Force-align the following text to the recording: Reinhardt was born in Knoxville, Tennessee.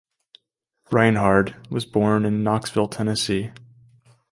Reinhardt 0.91 1.53
was 1.69 1.85
born 1.85 2.25
in 2.25 2.43
Knoxville, 2.43 2.87
Tennessee. 2.87 3.51